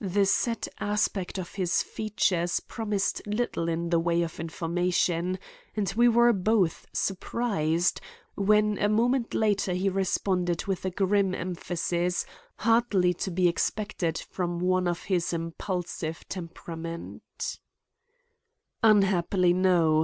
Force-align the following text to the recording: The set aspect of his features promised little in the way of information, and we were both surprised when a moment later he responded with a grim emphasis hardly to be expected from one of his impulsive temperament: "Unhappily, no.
The 0.00 0.26
set 0.26 0.66
aspect 0.80 1.38
of 1.38 1.54
his 1.54 1.84
features 1.84 2.58
promised 2.58 3.24
little 3.28 3.68
in 3.68 3.90
the 3.90 4.00
way 4.00 4.22
of 4.22 4.40
information, 4.40 5.38
and 5.76 5.94
we 5.96 6.08
were 6.08 6.32
both 6.32 6.86
surprised 6.92 8.00
when 8.34 8.76
a 8.78 8.88
moment 8.88 9.34
later 9.34 9.74
he 9.74 9.88
responded 9.88 10.66
with 10.66 10.84
a 10.84 10.90
grim 10.90 11.32
emphasis 11.32 12.26
hardly 12.56 13.14
to 13.22 13.30
be 13.30 13.46
expected 13.46 14.18
from 14.18 14.58
one 14.58 14.88
of 14.88 15.04
his 15.04 15.32
impulsive 15.32 16.28
temperament: 16.28 17.60
"Unhappily, 18.82 19.52
no. 19.52 19.96